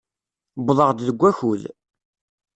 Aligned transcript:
Uwḍeɣ-d 0.59 0.99
deg 1.07 1.19
wakud. 1.21 1.63